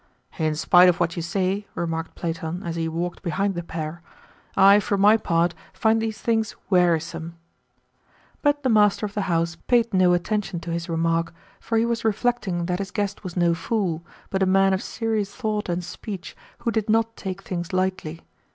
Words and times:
"In 0.39 0.55
spite 0.55 0.89
of 0.89 0.99
what 0.99 1.15
you 1.15 1.21
say," 1.21 1.67
remarked 1.75 2.15
Platon 2.15 2.63
as 2.63 2.75
he 2.75 2.87
walked 2.87 3.21
behind 3.21 3.53
the 3.53 3.61
pair, 3.61 4.01
"I, 4.57 4.79
for 4.79 4.97
my 4.97 5.15
part, 5.15 5.53
find 5.73 6.01
these 6.01 6.17
things 6.19 6.55
wearisome." 6.71 7.35
But 8.41 8.63
the 8.63 8.69
master 8.69 9.05
of 9.05 9.13
the 9.13 9.21
house 9.29 9.57
paid 9.67 9.93
no 9.93 10.13
attention 10.13 10.59
to 10.61 10.71
his 10.71 10.89
remark, 10.89 11.35
for 11.59 11.77
he 11.77 11.85
was 11.85 12.03
reflecting 12.03 12.65
that 12.65 12.79
his 12.79 12.89
guest 12.89 13.23
was 13.23 13.37
no 13.37 13.53
fool, 13.53 14.03
but 14.31 14.41
a 14.41 14.47
man 14.47 14.73
of 14.73 14.81
serious 14.81 15.35
thought 15.35 15.69
and 15.69 15.83
speech 15.83 16.35
who 16.57 16.71
did 16.71 16.89
not 16.89 17.15
take 17.15 17.43
things 17.43 17.71
lightly. 17.71 18.21